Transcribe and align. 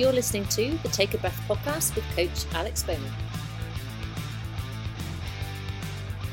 You're 0.00 0.14
listening 0.14 0.46
to 0.46 0.78
the 0.78 0.88
Take 0.88 1.12
a 1.12 1.18
Breath 1.18 1.38
podcast 1.46 1.94
with 1.94 2.06
Coach 2.16 2.46
Alex 2.54 2.82
Bowman. 2.82 3.12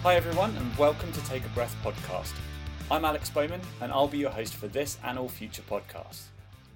Hi, 0.03 0.15
everyone, 0.15 0.55
and 0.55 0.73
welcome 0.77 1.11
to 1.11 1.21
Take 1.25 1.43
a 1.43 1.49
Breath 1.49 1.75
podcast. 1.83 2.31
I'm 2.89 3.03
Alex 3.03 3.29
Bowman, 3.29 3.59
and 3.81 3.91
I'll 3.91 4.07
be 4.07 4.19
your 4.19 4.29
host 4.29 4.55
for 4.55 4.69
this 4.69 4.97
and 5.03 5.19
all 5.19 5.27
future 5.27 5.63
podcasts. 5.63 6.27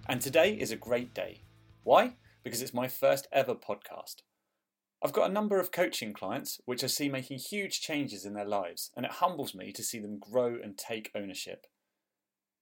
And 0.09 0.19
today 0.19 0.51
is 0.51 0.71
a 0.71 0.75
great 0.75 1.13
day. 1.13 1.37
Why? 1.83 2.15
Because 2.43 2.61
it's 2.61 2.73
my 2.73 2.89
first 2.89 3.25
ever 3.31 3.55
podcast. 3.55 4.15
I've 5.01 5.13
got 5.13 5.29
a 5.29 5.33
number 5.33 5.61
of 5.61 5.71
coaching 5.71 6.11
clients 6.11 6.59
which 6.65 6.83
I 6.83 6.87
see 6.87 7.07
making 7.07 7.39
huge 7.39 7.79
changes 7.79 8.25
in 8.25 8.33
their 8.33 8.43
lives, 8.43 8.91
and 8.97 9.05
it 9.05 9.13
humbles 9.13 9.55
me 9.55 9.71
to 9.71 9.81
see 9.81 9.99
them 9.99 10.19
grow 10.19 10.57
and 10.61 10.77
take 10.77 11.09
ownership. 11.15 11.67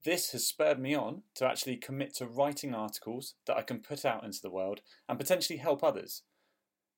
This 0.06 0.32
has 0.32 0.48
spurred 0.48 0.80
me 0.80 0.96
on 0.96 1.24
to 1.36 1.46
actually 1.46 1.76
commit 1.76 2.16
to 2.16 2.28
writing 2.28 2.74
articles 2.74 3.36
that 3.46 3.58
I 3.58 3.64
can 3.64 3.80
put 3.80 4.06
out 4.06 4.24
into 4.24 4.42
the 4.42 4.50
world 4.50 4.82
and 5.10 5.20
potentially 5.20 5.58
help 5.58 5.84
others. 5.84 6.24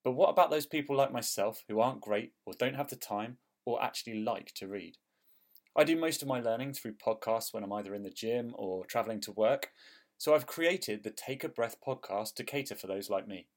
But 0.03 0.11
what 0.11 0.29
about 0.29 0.51
those 0.51 0.65
people 0.65 0.95
like 0.95 1.11
myself 1.11 1.63
who 1.67 1.79
aren't 1.79 2.01
great 2.01 2.33
or 2.45 2.53
don't 2.57 2.75
have 2.75 2.89
the 2.89 2.95
time 2.95 3.37
or 3.65 3.83
actually 3.83 4.19
like 4.19 4.53
to 4.55 4.67
read? 4.67 4.97
I 5.75 5.83
do 5.83 5.95
most 5.95 6.21
of 6.21 6.27
my 6.27 6.41
learning 6.41 6.73
through 6.73 6.93
podcasts 6.93 7.53
when 7.53 7.63
I'm 7.63 7.73
either 7.73 7.95
in 7.95 8.03
the 8.03 8.09
gym 8.09 8.53
or 8.55 8.85
travelling 8.85 9.21
to 9.21 9.31
work, 9.31 9.71
so 10.17 10.35
I've 10.35 10.45
created 10.45 11.03
the 11.03 11.11
Take 11.11 11.43
a 11.43 11.49
Breath 11.49 11.77
podcast 11.85 12.35
to 12.35 12.43
cater 12.43 12.75
for 12.75 12.87
those 12.87 13.09
like 13.09 13.27
me. 13.27 13.47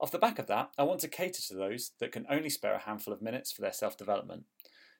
Off 0.00 0.12
the 0.12 0.18
back 0.18 0.38
of 0.38 0.46
that, 0.46 0.70
I 0.78 0.84
want 0.84 1.00
to 1.00 1.08
cater 1.08 1.42
to 1.42 1.54
those 1.54 1.92
that 2.00 2.12
can 2.12 2.26
only 2.30 2.48
spare 2.48 2.74
a 2.74 2.78
handful 2.78 3.12
of 3.12 3.20
minutes 3.20 3.52
for 3.52 3.60
their 3.60 3.72
self 3.72 3.98
development. 3.98 4.44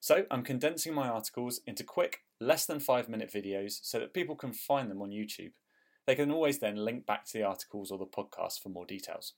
So 0.00 0.24
I'm 0.30 0.42
condensing 0.42 0.94
my 0.94 1.08
articles 1.08 1.60
into 1.66 1.84
quick, 1.84 2.20
less 2.40 2.64
than 2.64 2.80
five 2.80 3.08
minute 3.08 3.30
videos 3.32 3.78
so 3.82 3.98
that 3.98 4.14
people 4.14 4.34
can 4.34 4.52
find 4.52 4.90
them 4.90 5.02
on 5.02 5.10
YouTube. 5.10 5.52
They 6.06 6.14
can 6.14 6.30
always 6.30 6.58
then 6.58 6.76
link 6.76 7.04
back 7.04 7.26
to 7.26 7.32
the 7.34 7.44
articles 7.44 7.90
or 7.90 7.98
the 7.98 8.06
podcast 8.06 8.60
for 8.62 8.70
more 8.70 8.86
details. 8.86 9.34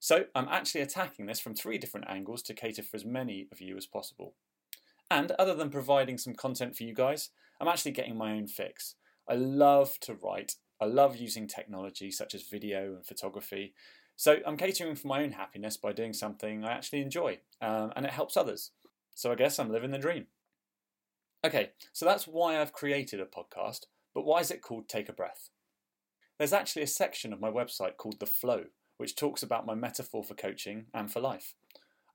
So 0.00 0.24
I'm 0.34 0.48
actually 0.48 0.80
attacking 0.80 1.26
this 1.26 1.40
from 1.40 1.54
three 1.54 1.78
different 1.78 2.08
angles 2.08 2.42
to 2.44 2.54
cater 2.54 2.82
for 2.82 2.96
as 2.96 3.04
many 3.04 3.46
of 3.52 3.60
you 3.60 3.76
as 3.76 3.86
possible. 3.86 4.34
And 5.10 5.30
other 5.32 5.54
than 5.54 5.70
providing 5.70 6.18
some 6.18 6.34
content 6.34 6.74
for 6.74 6.82
you 6.82 6.94
guys, 6.94 7.30
I'm 7.60 7.68
actually 7.68 7.92
getting 7.92 8.16
my 8.16 8.32
own 8.32 8.46
fix. 8.46 8.96
I 9.28 9.34
love 9.34 9.98
to 10.00 10.14
write, 10.14 10.56
I 10.80 10.86
love 10.86 11.16
using 11.16 11.46
technology 11.46 12.10
such 12.10 12.34
as 12.34 12.42
video 12.42 12.94
and 12.94 13.06
photography. 13.06 13.74
So 14.16 14.38
I'm 14.46 14.56
catering 14.56 14.96
for 14.96 15.08
my 15.08 15.22
own 15.22 15.32
happiness 15.32 15.76
by 15.76 15.92
doing 15.92 16.12
something 16.12 16.64
I 16.64 16.72
actually 16.72 17.02
enjoy, 17.02 17.38
um, 17.60 17.92
and 17.94 18.04
it 18.04 18.12
helps 18.12 18.36
others. 18.36 18.72
So 19.20 19.30
I 19.30 19.34
guess 19.34 19.58
I'm 19.58 19.70
living 19.70 19.90
the 19.90 19.98
dream. 19.98 20.28
Okay, 21.44 21.72
so 21.92 22.06
that's 22.06 22.26
why 22.26 22.58
I've 22.58 22.72
created 22.72 23.20
a 23.20 23.26
podcast, 23.26 23.80
but 24.14 24.24
why 24.24 24.40
is 24.40 24.50
it 24.50 24.62
called 24.62 24.88
Take 24.88 25.10
a 25.10 25.12
Breath? 25.12 25.50
There's 26.38 26.54
actually 26.54 26.84
a 26.84 26.86
section 26.86 27.34
of 27.34 27.38
my 27.38 27.50
website 27.50 27.98
called 27.98 28.18
The 28.18 28.24
Flow, 28.24 28.64
which 28.96 29.16
talks 29.16 29.42
about 29.42 29.66
my 29.66 29.74
metaphor 29.74 30.24
for 30.24 30.32
coaching 30.32 30.86
and 30.94 31.12
for 31.12 31.20
life. 31.20 31.54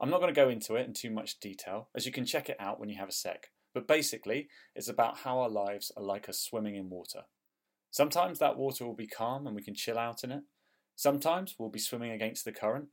I'm 0.01 0.09
not 0.09 0.19
going 0.19 0.33
to 0.33 0.41
go 0.41 0.49
into 0.49 0.77
it 0.77 0.87
in 0.87 0.93
too 0.93 1.11
much 1.11 1.39
detail, 1.39 1.89
as 1.93 2.07
you 2.07 2.11
can 2.11 2.25
check 2.25 2.49
it 2.49 2.57
out 2.59 2.79
when 2.79 2.89
you 2.89 2.97
have 2.97 3.09
a 3.09 3.11
sec, 3.11 3.51
but 3.75 3.87
basically, 3.87 4.47
it's 4.75 4.89
about 4.89 5.19
how 5.19 5.37
our 5.37 5.49
lives 5.49 5.91
are 5.95 6.01
like 6.01 6.27
us 6.27 6.39
swimming 6.39 6.75
in 6.75 6.89
water. 6.89 7.25
Sometimes 7.91 8.39
that 8.39 8.57
water 8.57 8.83
will 8.83 8.95
be 8.95 9.05
calm 9.05 9.45
and 9.45 9.55
we 9.55 9.61
can 9.61 9.75
chill 9.75 9.99
out 9.99 10.23
in 10.23 10.31
it. 10.31 10.41
Sometimes 10.95 11.53
we'll 11.59 11.69
be 11.69 11.77
swimming 11.77 12.09
against 12.09 12.45
the 12.45 12.51
current. 12.51 12.87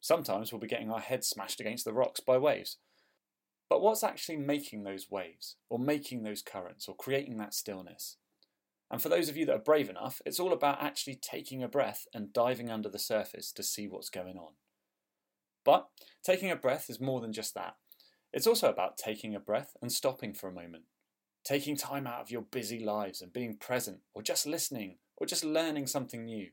Sometimes 0.00 0.52
we'll 0.52 0.60
be 0.60 0.68
getting 0.68 0.92
our 0.92 1.00
heads 1.00 1.26
smashed 1.26 1.58
against 1.58 1.84
the 1.84 1.92
rocks 1.92 2.20
by 2.20 2.38
waves. 2.38 2.76
But 3.68 3.82
what's 3.82 4.04
actually 4.04 4.36
making 4.36 4.84
those 4.84 5.10
waves, 5.10 5.56
or 5.68 5.78
making 5.78 6.22
those 6.22 6.42
currents, 6.42 6.88
or 6.88 6.94
creating 6.94 7.36
that 7.38 7.54
stillness? 7.54 8.16
And 8.90 9.02
for 9.02 9.08
those 9.08 9.28
of 9.28 9.36
you 9.36 9.44
that 9.46 9.54
are 9.56 9.58
brave 9.58 9.90
enough, 9.90 10.22
it's 10.24 10.38
all 10.38 10.52
about 10.52 10.82
actually 10.82 11.16
taking 11.16 11.62
a 11.62 11.68
breath 11.68 12.06
and 12.14 12.32
diving 12.32 12.70
under 12.70 12.88
the 12.88 12.98
surface 12.98 13.50
to 13.52 13.62
see 13.64 13.88
what's 13.88 14.10
going 14.10 14.36
on. 14.36 14.52
But 15.64 15.88
taking 16.24 16.50
a 16.52 16.56
breath 16.56 16.88
is 16.88 17.00
more 17.00 17.20
than 17.20 17.32
just 17.32 17.54
that. 17.54 17.74
It's 18.32 18.46
also 18.46 18.68
about 18.68 18.96
taking 18.96 19.34
a 19.34 19.40
breath 19.40 19.76
and 19.82 19.90
stopping 19.90 20.32
for 20.32 20.48
a 20.48 20.54
moment. 20.54 20.84
Taking 21.42 21.76
time 21.76 22.06
out 22.06 22.20
of 22.20 22.30
your 22.30 22.42
busy 22.42 22.78
lives 22.78 23.20
and 23.20 23.32
being 23.32 23.56
present, 23.56 23.98
or 24.14 24.22
just 24.22 24.46
listening, 24.46 24.98
or 25.16 25.26
just 25.26 25.44
learning 25.44 25.88
something 25.88 26.24
new. 26.24 26.50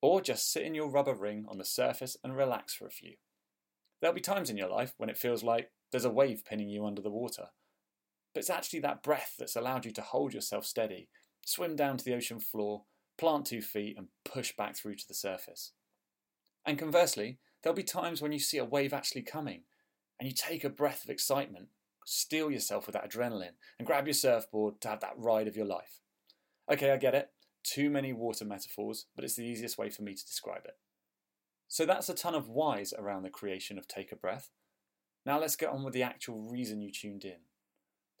Or 0.00 0.22
just 0.22 0.50
sit 0.50 0.62
in 0.62 0.74
your 0.74 0.88
rubber 0.88 1.14
ring 1.14 1.44
on 1.48 1.58
the 1.58 1.64
surface 1.66 2.16
and 2.24 2.34
relax 2.34 2.72
for 2.74 2.86
a 2.86 2.90
few. 2.90 3.16
There'll 4.00 4.14
be 4.14 4.22
times 4.22 4.48
in 4.48 4.56
your 4.56 4.70
life 4.70 4.94
when 4.96 5.10
it 5.10 5.18
feels 5.18 5.42
like 5.42 5.70
there's 5.90 6.04
a 6.04 6.10
wave 6.10 6.44
pinning 6.44 6.68
you 6.68 6.84
under 6.86 7.02
the 7.02 7.10
water. 7.10 7.46
But 8.34 8.40
it's 8.40 8.50
actually 8.50 8.80
that 8.80 9.02
breath 9.02 9.34
that's 9.38 9.56
allowed 9.56 9.84
you 9.84 9.92
to 9.92 10.02
hold 10.02 10.32
yourself 10.32 10.64
steady, 10.64 11.08
swim 11.44 11.76
down 11.76 11.96
to 11.96 12.04
the 12.04 12.14
ocean 12.14 12.40
floor, 12.40 12.84
plant 13.18 13.46
two 13.46 13.60
feet, 13.60 13.96
and 13.98 14.08
push 14.24 14.54
back 14.56 14.76
through 14.76 14.94
to 14.96 15.08
the 15.08 15.14
surface. 15.14 15.72
And 16.64 16.78
conversely, 16.78 17.38
there'll 17.62 17.76
be 17.76 17.82
times 17.82 18.22
when 18.22 18.32
you 18.32 18.38
see 18.38 18.58
a 18.58 18.64
wave 18.64 18.92
actually 18.92 19.22
coming, 19.22 19.62
and 20.18 20.28
you 20.28 20.34
take 20.34 20.64
a 20.64 20.70
breath 20.70 21.04
of 21.04 21.10
excitement, 21.10 21.68
steel 22.06 22.50
yourself 22.50 22.86
with 22.86 22.94
that 22.94 23.10
adrenaline, 23.10 23.56
and 23.78 23.86
grab 23.86 24.06
your 24.06 24.14
surfboard 24.14 24.80
to 24.80 24.88
have 24.88 25.00
that 25.00 25.14
ride 25.16 25.48
of 25.48 25.56
your 25.56 25.66
life. 25.66 26.00
Okay, 26.70 26.92
I 26.92 26.96
get 26.98 27.14
it. 27.14 27.30
Too 27.62 27.90
many 27.90 28.12
water 28.12 28.44
metaphors, 28.44 29.06
but 29.16 29.24
it's 29.24 29.36
the 29.36 29.44
easiest 29.44 29.76
way 29.76 29.90
for 29.90 30.02
me 30.02 30.14
to 30.14 30.26
describe 30.26 30.62
it. 30.64 30.78
So 31.68 31.84
that's 31.84 32.08
a 32.08 32.14
ton 32.14 32.34
of 32.34 32.48
whys 32.48 32.92
around 32.96 33.22
the 33.22 33.30
creation 33.30 33.78
of 33.78 33.86
Take 33.86 34.12
a 34.12 34.16
Breath, 34.16 34.50
now 35.26 35.38
let's 35.38 35.56
get 35.56 35.68
on 35.68 35.84
with 35.84 35.92
the 35.92 36.02
actual 36.02 36.48
reason 36.50 36.80
you 36.80 36.90
tuned 36.90 37.24
in. 37.24 37.40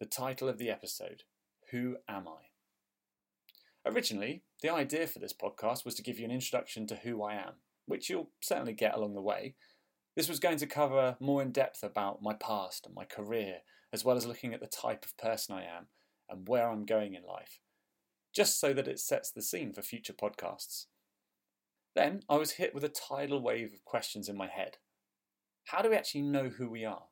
The 0.00 0.06
title 0.06 0.48
of 0.48 0.58
the 0.58 0.68
episode 0.68 1.22
Who 1.70 1.96
Am 2.08 2.28
I? 2.28 3.88
Originally, 3.90 4.42
the 4.62 4.68
idea 4.68 5.06
for 5.06 5.18
this 5.18 5.32
podcast 5.32 5.86
was 5.86 5.94
to 5.94 6.02
give 6.02 6.18
you 6.18 6.26
an 6.26 6.30
introduction 6.30 6.86
to 6.88 6.96
who 6.96 7.22
I 7.22 7.34
am, 7.34 7.54
which 7.86 8.10
you'll 8.10 8.30
certainly 8.42 8.74
get 8.74 8.94
along 8.94 9.14
the 9.14 9.22
way. 9.22 9.54
This 10.14 10.28
was 10.28 10.40
going 10.40 10.58
to 10.58 10.66
cover 10.66 11.16
more 11.20 11.40
in 11.40 11.52
depth 11.52 11.82
about 11.82 12.22
my 12.22 12.34
past 12.34 12.84
and 12.84 12.94
my 12.94 13.04
career, 13.06 13.60
as 13.94 14.04
well 14.04 14.18
as 14.18 14.26
looking 14.26 14.52
at 14.52 14.60
the 14.60 14.66
type 14.66 15.06
of 15.06 15.16
person 15.16 15.54
I 15.54 15.62
am 15.62 15.86
and 16.28 16.46
where 16.46 16.68
I'm 16.68 16.84
going 16.84 17.14
in 17.14 17.22
life, 17.22 17.60
just 18.34 18.60
so 18.60 18.74
that 18.74 18.88
it 18.88 19.00
sets 19.00 19.30
the 19.30 19.40
scene 19.40 19.72
for 19.72 19.80
future 19.80 20.12
podcasts. 20.12 20.84
Then 21.96 22.20
I 22.28 22.36
was 22.36 22.52
hit 22.52 22.74
with 22.74 22.84
a 22.84 22.90
tidal 22.90 23.40
wave 23.42 23.72
of 23.72 23.84
questions 23.86 24.28
in 24.28 24.36
my 24.36 24.48
head 24.48 24.76
how 25.70 25.82
do 25.82 25.90
we 25.90 25.96
actually 25.96 26.22
know 26.22 26.48
who 26.48 26.68
we 26.68 26.84
are? 26.84 27.04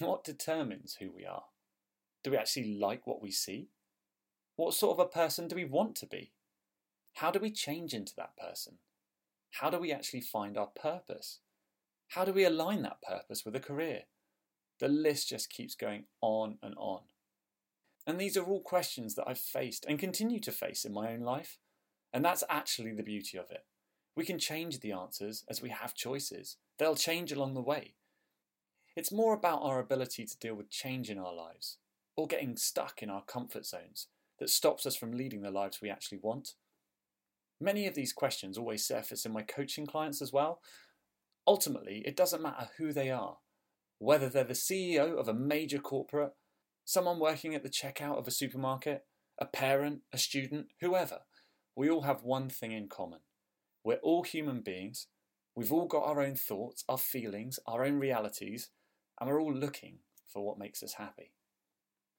What 0.00 0.24
determines 0.24 0.96
who 0.98 1.12
we 1.14 1.24
are? 1.24 1.44
Do 2.24 2.32
we 2.32 2.36
actually 2.36 2.74
like 2.74 3.06
what 3.06 3.22
we 3.22 3.30
see? 3.30 3.68
What 4.56 4.74
sort 4.74 4.98
of 4.98 5.06
a 5.06 5.08
person 5.08 5.46
do 5.46 5.54
we 5.54 5.64
want 5.64 5.94
to 5.96 6.06
be? 6.06 6.32
How 7.14 7.30
do 7.30 7.38
we 7.38 7.52
change 7.52 7.94
into 7.94 8.12
that 8.16 8.36
person? 8.36 8.78
How 9.52 9.70
do 9.70 9.78
we 9.78 9.92
actually 9.92 10.22
find 10.22 10.58
our 10.58 10.66
purpose? 10.66 11.38
How 12.08 12.24
do 12.24 12.32
we 12.32 12.44
align 12.44 12.82
that 12.82 13.02
purpose 13.02 13.44
with 13.44 13.54
a 13.54 13.60
career? 13.60 14.02
The 14.80 14.88
list 14.88 15.28
just 15.28 15.48
keeps 15.48 15.76
going 15.76 16.06
on 16.20 16.58
and 16.64 16.74
on. 16.76 17.02
And 18.04 18.20
these 18.20 18.36
are 18.36 18.44
all 18.44 18.62
questions 18.62 19.14
that 19.14 19.28
I've 19.28 19.38
faced 19.38 19.86
and 19.88 19.96
continue 19.96 20.40
to 20.40 20.50
face 20.50 20.84
in 20.84 20.92
my 20.92 21.12
own 21.12 21.20
life. 21.20 21.58
And 22.12 22.24
that's 22.24 22.42
actually 22.48 22.94
the 22.94 23.04
beauty 23.04 23.38
of 23.38 23.50
it. 23.52 23.64
We 24.16 24.24
can 24.24 24.38
change 24.38 24.80
the 24.80 24.92
answers 24.92 25.44
as 25.48 25.60
we 25.60 25.68
have 25.68 25.94
choices. 25.94 26.56
They'll 26.78 26.96
change 26.96 27.32
along 27.32 27.52
the 27.52 27.60
way. 27.60 27.94
It's 28.96 29.12
more 29.12 29.34
about 29.34 29.62
our 29.62 29.78
ability 29.78 30.24
to 30.24 30.38
deal 30.38 30.54
with 30.54 30.70
change 30.70 31.10
in 31.10 31.18
our 31.18 31.34
lives, 31.34 31.76
or 32.16 32.26
getting 32.26 32.56
stuck 32.56 33.02
in 33.02 33.10
our 33.10 33.22
comfort 33.22 33.66
zones 33.66 34.08
that 34.40 34.48
stops 34.48 34.86
us 34.86 34.96
from 34.96 35.12
leading 35.12 35.42
the 35.42 35.50
lives 35.50 35.80
we 35.82 35.90
actually 35.90 36.18
want. 36.22 36.54
Many 37.60 37.86
of 37.86 37.94
these 37.94 38.14
questions 38.14 38.56
always 38.56 38.86
surface 38.86 39.26
in 39.26 39.32
my 39.32 39.42
coaching 39.42 39.86
clients 39.86 40.22
as 40.22 40.32
well. 40.32 40.60
Ultimately, 41.46 42.02
it 42.06 42.16
doesn't 42.16 42.42
matter 42.42 42.70
who 42.78 42.94
they 42.94 43.10
are, 43.10 43.36
whether 43.98 44.30
they're 44.30 44.44
the 44.44 44.54
CEO 44.54 45.18
of 45.18 45.28
a 45.28 45.34
major 45.34 45.78
corporate, 45.78 46.32
someone 46.86 47.18
working 47.18 47.54
at 47.54 47.62
the 47.62 47.68
checkout 47.68 48.18
of 48.18 48.26
a 48.26 48.30
supermarket, 48.30 49.04
a 49.38 49.44
parent, 49.44 50.00
a 50.10 50.18
student, 50.18 50.68
whoever, 50.80 51.20
we 51.74 51.90
all 51.90 52.02
have 52.02 52.22
one 52.22 52.48
thing 52.48 52.72
in 52.72 52.88
common 52.88 53.20
we're 53.86 53.96
all 54.02 54.24
human 54.24 54.62
beings. 54.62 55.06
We've 55.54 55.72
all 55.72 55.86
got 55.86 56.02
our 56.02 56.20
own 56.20 56.34
thoughts, 56.34 56.82
our 56.88 56.98
feelings, 56.98 57.60
our 57.68 57.84
own 57.84 58.00
realities, 58.00 58.70
and 59.20 59.30
we're 59.30 59.40
all 59.40 59.54
looking 59.54 59.98
for 60.26 60.44
what 60.44 60.58
makes 60.58 60.82
us 60.82 60.94
happy. 60.94 61.30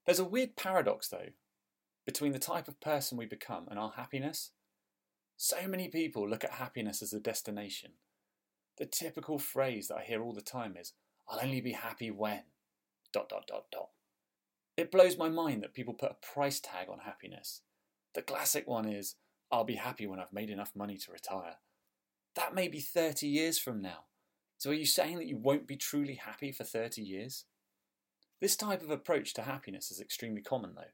There's 0.06 0.18
a 0.18 0.24
weird 0.24 0.56
paradox, 0.56 1.10
though, 1.10 1.32
between 2.06 2.32
the 2.32 2.40
type 2.40 2.70
of 2.70 2.80
person 2.80 3.18
we 3.18 3.26
become 3.26 3.68
and 3.70 3.78
our 3.78 3.92
happiness. 3.92 4.52
So 5.36 5.68
many 5.68 5.90
people 5.90 6.28
look 6.28 6.46
at 6.46 6.52
happiness 6.52 7.02
as 7.02 7.12
a 7.12 7.20
destination. 7.20 7.92
The 8.78 8.86
typical 8.86 9.38
phrase 9.38 9.90
that 9.90 9.98
I 9.98 10.04
hear 10.04 10.24
all 10.24 10.34
the 10.34 10.40
time 10.40 10.78
is, 10.80 10.94
I'll 11.30 11.44
only 11.44 11.60
be 11.60 11.74
happy 11.74 12.10
when. 12.10 12.44
dot 13.12 13.28
dot 13.28 13.44
dot 13.46 13.66
dot. 13.74 13.90
It 14.78 14.90
blows 14.90 15.18
my 15.18 15.28
mind 15.28 15.64
that 15.64 15.74
people 15.74 15.94
put 15.94 16.12
a 16.12 16.34
price 16.34 16.62
tag 16.62 16.88
on 16.90 17.00
happiness. 17.00 17.64
The 18.16 18.22
classic 18.22 18.70
one 18.70 18.88
is, 18.88 19.16
I'll 19.52 19.64
be 19.64 19.76
happy 19.76 20.08
when 20.08 20.20
I've 20.20 20.34
made 20.34 20.50
enough 20.50 20.72
money 20.76 20.98
to 20.98 21.12
retire. 21.12 21.56
That 22.36 22.54
may 22.54 22.68
be 22.68 22.80
30 22.80 23.28
years 23.28 23.58
from 23.58 23.82
now. 23.82 24.06
So 24.58 24.72
are 24.72 24.76
you 24.76 24.86
saying 24.86 25.18
that 25.18 25.28
you 25.28 25.38
won't 25.38 25.68
be 25.68 25.78
truly 25.78 26.16
happy 26.16 26.52
for 26.52 26.64
30 26.64 27.02
years? 27.02 27.46
This 28.42 28.56
type 28.56 28.82
of 28.82 28.92
approach 28.92 29.34
to 29.34 29.44
happiness 29.44 29.92
is 29.92 30.00
extremely 30.00 30.42
common 30.42 30.74
though. 30.76 30.94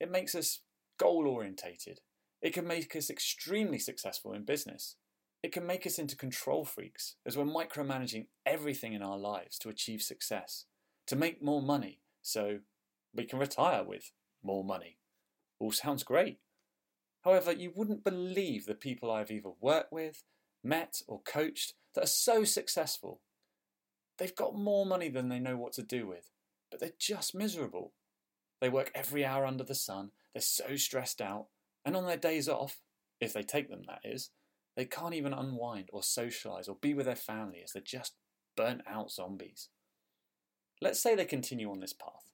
It 0.00 0.10
makes 0.10 0.34
us 0.34 0.60
goal 0.98 1.26
orientated. 1.26 2.00
It 2.40 2.52
can 2.52 2.66
make 2.66 2.94
us 2.94 3.10
extremely 3.10 3.78
successful 3.78 4.32
in 4.32 4.44
business. 4.44 4.96
It 5.42 5.52
can 5.52 5.66
make 5.66 5.86
us 5.86 5.98
into 5.98 6.16
control 6.16 6.64
freaks 6.64 7.16
as 7.26 7.36
we're 7.36 7.44
micromanaging 7.44 8.26
everything 8.44 8.92
in 8.92 9.02
our 9.02 9.18
lives 9.18 9.58
to 9.58 9.68
achieve 9.68 10.02
success, 10.02 10.66
to 11.06 11.16
make 11.16 11.42
more 11.42 11.62
money, 11.62 12.00
so 12.22 12.58
we 13.14 13.24
can 13.24 13.38
retire 13.38 13.84
with 13.84 14.12
more 14.42 14.64
money. 14.64 14.98
All 15.60 15.72
sounds 15.72 16.02
great. 16.02 16.38
However, 17.28 17.52
you 17.52 17.70
wouldn't 17.74 18.04
believe 18.04 18.64
the 18.64 18.74
people 18.74 19.10
I've 19.10 19.30
either 19.30 19.50
worked 19.60 19.92
with, 19.92 20.24
met, 20.64 21.02
or 21.06 21.20
coached 21.20 21.74
that 21.94 22.04
are 22.04 22.06
so 22.06 22.42
successful. 22.42 23.20
They've 24.16 24.34
got 24.34 24.56
more 24.56 24.86
money 24.86 25.10
than 25.10 25.28
they 25.28 25.38
know 25.38 25.58
what 25.58 25.74
to 25.74 25.82
do 25.82 26.06
with, 26.06 26.30
but 26.70 26.80
they're 26.80 26.92
just 26.98 27.34
miserable. 27.34 27.92
They 28.62 28.70
work 28.70 28.90
every 28.94 29.26
hour 29.26 29.44
under 29.44 29.62
the 29.62 29.74
sun, 29.74 30.12
they're 30.32 30.40
so 30.40 30.76
stressed 30.76 31.20
out, 31.20 31.48
and 31.84 31.94
on 31.94 32.06
their 32.06 32.16
days 32.16 32.48
off, 32.48 32.78
if 33.20 33.34
they 33.34 33.42
take 33.42 33.68
them, 33.68 33.82
that 33.88 34.00
is, 34.04 34.30
they 34.74 34.86
can't 34.86 35.12
even 35.12 35.34
unwind 35.34 35.90
or 35.92 36.00
socialise 36.00 36.66
or 36.66 36.76
be 36.80 36.94
with 36.94 37.04
their 37.04 37.14
family 37.14 37.60
as 37.62 37.72
they're 37.72 37.82
just 37.82 38.14
burnt 38.56 38.80
out 38.88 39.12
zombies. 39.12 39.68
Let's 40.80 40.98
say 40.98 41.14
they 41.14 41.26
continue 41.26 41.70
on 41.70 41.80
this 41.80 41.92
path. 41.92 42.30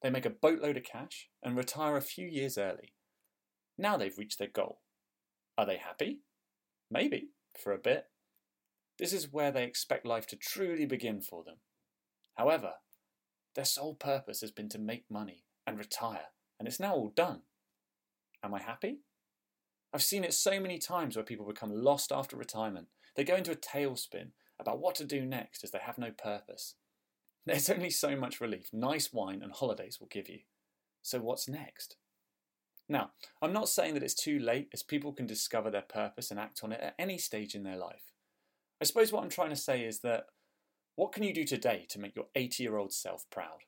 They 0.00 0.10
make 0.10 0.26
a 0.26 0.30
boatload 0.30 0.76
of 0.76 0.84
cash 0.84 1.28
and 1.42 1.56
retire 1.56 1.96
a 1.96 2.00
few 2.00 2.28
years 2.28 2.56
early. 2.56 2.92
Now 3.78 3.96
they've 3.96 4.16
reached 4.16 4.38
their 4.38 4.48
goal. 4.48 4.80
Are 5.58 5.66
they 5.66 5.76
happy? 5.76 6.20
Maybe, 6.90 7.30
for 7.58 7.72
a 7.72 7.78
bit. 7.78 8.06
This 8.98 9.12
is 9.12 9.32
where 9.32 9.50
they 9.50 9.64
expect 9.64 10.06
life 10.06 10.26
to 10.28 10.36
truly 10.36 10.86
begin 10.86 11.20
for 11.20 11.44
them. 11.44 11.56
However, 12.34 12.74
their 13.54 13.64
sole 13.64 13.94
purpose 13.94 14.40
has 14.40 14.50
been 14.50 14.68
to 14.70 14.78
make 14.78 15.10
money 15.10 15.44
and 15.66 15.78
retire, 15.78 16.28
and 16.58 16.68
it's 16.68 16.80
now 16.80 16.94
all 16.94 17.12
done. 17.14 17.42
Am 18.42 18.54
I 18.54 18.62
happy? 18.62 18.98
I've 19.92 20.02
seen 20.02 20.24
it 20.24 20.34
so 20.34 20.60
many 20.60 20.78
times 20.78 21.16
where 21.16 21.24
people 21.24 21.46
become 21.46 21.72
lost 21.72 22.12
after 22.12 22.36
retirement. 22.36 22.88
They 23.16 23.24
go 23.24 23.36
into 23.36 23.52
a 23.52 23.56
tailspin 23.56 24.32
about 24.60 24.78
what 24.78 24.94
to 24.96 25.04
do 25.04 25.24
next 25.24 25.64
as 25.64 25.70
they 25.70 25.78
have 25.78 25.98
no 25.98 26.10
purpose. 26.10 26.74
There's 27.46 27.70
only 27.70 27.90
so 27.90 28.16
much 28.16 28.40
relief 28.40 28.68
nice 28.72 29.12
wine 29.12 29.40
and 29.42 29.52
holidays 29.52 29.98
will 30.00 30.08
give 30.08 30.28
you. 30.28 30.40
So, 31.02 31.20
what's 31.20 31.48
next? 31.48 31.96
Now, 32.88 33.10
I'm 33.42 33.52
not 33.52 33.68
saying 33.68 33.94
that 33.94 34.02
it's 34.02 34.14
too 34.14 34.38
late 34.38 34.68
as 34.72 34.82
people 34.82 35.12
can 35.12 35.26
discover 35.26 35.70
their 35.70 35.82
purpose 35.82 36.30
and 36.30 36.38
act 36.38 36.60
on 36.62 36.72
it 36.72 36.80
at 36.80 36.94
any 36.98 37.18
stage 37.18 37.54
in 37.54 37.64
their 37.64 37.76
life. 37.76 38.12
I 38.80 38.84
suppose 38.84 39.12
what 39.12 39.24
I'm 39.24 39.30
trying 39.30 39.50
to 39.50 39.56
say 39.56 39.84
is 39.84 40.00
that 40.00 40.26
what 40.94 41.12
can 41.12 41.22
you 41.24 41.34
do 41.34 41.44
today 41.44 41.86
to 41.90 41.98
make 41.98 42.14
your 42.14 42.26
80 42.34 42.62
year 42.62 42.76
old 42.76 42.92
self 42.92 43.24
proud? 43.30 43.64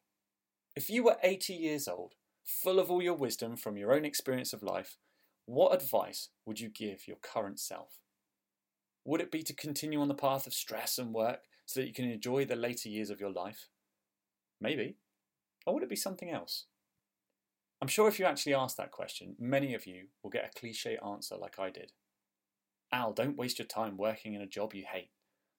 If 0.76 0.88
you 0.88 1.02
were 1.02 1.16
80 1.22 1.54
years 1.54 1.88
old, 1.88 2.14
full 2.44 2.78
of 2.78 2.90
all 2.90 3.02
your 3.02 3.14
wisdom 3.14 3.56
from 3.56 3.76
your 3.76 3.92
own 3.92 4.04
experience 4.04 4.52
of 4.52 4.62
life, 4.62 4.96
what 5.44 5.74
advice 5.74 6.28
would 6.46 6.60
you 6.60 6.68
give 6.68 7.08
your 7.08 7.16
current 7.16 7.58
self? 7.58 8.00
Would 9.04 9.20
it 9.20 9.32
be 9.32 9.42
to 9.42 9.54
continue 9.54 10.00
on 10.00 10.08
the 10.08 10.14
path 10.14 10.46
of 10.46 10.54
stress 10.54 10.98
and 10.98 11.14
work 11.14 11.40
so 11.66 11.80
that 11.80 11.86
you 11.86 11.92
can 11.92 12.10
enjoy 12.10 12.44
the 12.44 12.56
later 12.56 12.88
years 12.88 13.10
of 13.10 13.20
your 13.20 13.32
life? 13.32 13.68
Maybe. 14.60 14.96
Or 15.66 15.74
would 15.74 15.82
it 15.82 15.88
be 15.88 15.96
something 15.96 16.30
else? 16.30 16.66
I'm 17.80 17.88
sure 17.88 18.08
if 18.08 18.18
you 18.18 18.24
actually 18.24 18.54
ask 18.54 18.76
that 18.76 18.90
question, 18.90 19.36
many 19.38 19.74
of 19.74 19.86
you 19.86 20.06
will 20.22 20.30
get 20.30 20.50
a 20.52 20.58
cliche 20.58 20.98
answer 21.04 21.36
like 21.36 21.58
I 21.58 21.70
did. 21.70 21.92
Al, 22.92 23.12
don't 23.12 23.36
waste 23.36 23.58
your 23.58 23.66
time 23.66 23.96
working 23.96 24.34
in 24.34 24.40
a 24.40 24.46
job 24.46 24.74
you 24.74 24.84
hate. 24.90 25.10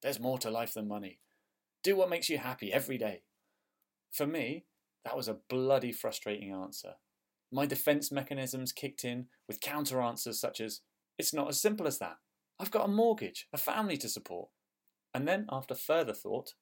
There's 0.02 0.20
more 0.20 0.38
to 0.40 0.50
life 0.50 0.74
than 0.74 0.88
money. 0.88 1.20
Do 1.84 1.96
what 1.96 2.10
makes 2.10 2.30
you 2.30 2.38
happy 2.38 2.74
every 2.74 2.98
day. 2.98 3.24
For 4.12 4.26
me, 4.26 4.66
that 5.06 5.16
was 5.16 5.28
a 5.28 5.38
bloody 5.50 5.92
frustrating 5.92 6.52
answer. 6.52 6.96
My 7.52 7.66
defense 7.66 8.12
mechanisms 8.12 8.72
kicked 8.72 9.06
in 9.06 9.28
with 9.48 9.62
counter 9.62 10.02
answers 10.02 10.40
such 10.40 10.60
as, 10.60 10.82
It's 11.18 11.34
not 11.34 11.50
as 11.50 11.62
simple 11.62 11.88
as 11.88 12.00
that. 12.00 12.18
I've 12.60 12.72
got 12.72 12.86
a 12.86 12.92
mortgage, 12.92 13.48
a 13.54 13.58
family 13.58 13.98
to 13.98 14.10
support. 14.10 14.50
And 15.14 15.28
then, 15.28 15.48
after 15.52 15.74
further 15.74 16.14
thought, 16.14 16.54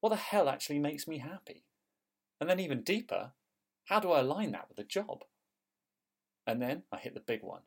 what 0.00 0.10
the 0.10 0.16
hell 0.16 0.48
actually 0.48 0.78
makes 0.78 1.08
me 1.08 1.18
happy? 1.18 1.64
And 2.40 2.48
then, 2.48 2.60
even 2.60 2.82
deeper, 2.82 3.32
how 3.86 4.00
do 4.00 4.12
I 4.12 4.20
align 4.20 4.52
that 4.52 4.68
with 4.68 4.78
a 4.78 4.84
job? 4.84 5.24
And 6.46 6.60
then 6.60 6.82
I 6.92 6.98
hit 6.98 7.14
the 7.14 7.20
big 7.20 7.42
one. 7.42 7.62